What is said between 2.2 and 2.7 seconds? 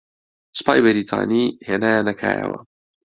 کایەوە